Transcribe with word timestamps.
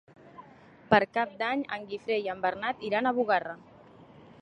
Per 0.93 0.99
Cap 1.17 1.35
d'Any 1.43 1.63
en 1.79 1.87
Guifré 1.93 2.19
i 2.25 2.33
en 2.35 2.43
Bernat 2.49 2.85
iran 2.91 3.11
a 3.11 3.17
Bugarra. 3.19 3.59